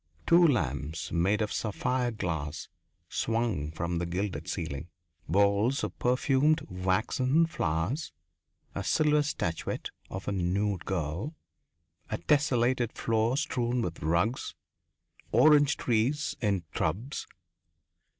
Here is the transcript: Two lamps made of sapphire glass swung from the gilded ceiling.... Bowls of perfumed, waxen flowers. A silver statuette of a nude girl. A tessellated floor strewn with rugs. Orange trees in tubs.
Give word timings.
Two 0.25 0.47
lamps 0.47 1.11
made 1.11 1.43
of 1.43 1.53
sapphire 1.53 2.09
glass 2.09 2.69
swung 3.07 3.69
from 3.71 3.99
the 3.99 4.07
gilded 4.07 4.47
ceiling.... 4.47 4.87
Bowls 5.29 5.83
of 5.83 5.99
perfumed, 5.99 6.61
waxen 6.71 7.45
flowers. 7.45 8.11
A 8.73 8.83
silver 8.83 9.21
statuette 9.21 9.91
of 10.09 10.27
a 10.27 10.31
nude 10.31 10.85
girl. 10.85 11.35
A 12.09 12.17
tessellated 12.17 12.93
floor 12.93 13.37
strewn 13.37 13.83
with 13.83 14.01
rugs. 14.01 14.55
Orange 15.31 15.77
trees 15.77 16.35
in 16.41 16.63
tubs. 16.73 17.27